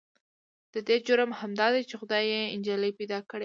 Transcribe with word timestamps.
د 0.73 0.75
دې 0.87 0.97
جرم 1.07 1.31
همدا 1.39 1.67
دی 1.73 1.83
چې 1.89 1.95
خدای 2.01 2.25
يې 2.33 2.41
نجلې 2.59 2.89
پيدا 2.99 3.19
کړې. 3.29 3.39